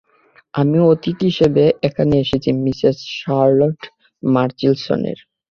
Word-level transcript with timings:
আমি 0.53 0.77
অতিথি 0.91 1.25
হিসেবে 1.31 1.63
এখানে 1.87 2.13
এসেছি 2.23 2.49
মিসেস 2.63 2.97
শার্লট 3.15 3.79
মার্চিসনের। 4.23 5.19